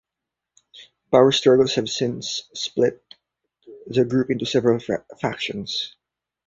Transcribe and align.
Power 1.11 1.31
struggles 1.31 1.75
have 1.75 1.87
since 1.87 2.49
split 2.55 3.03
the 3.85 4.03
group 4.03 4.31
into 4.31 4.47
several 4.47 4.79
factions. 5.19 5.95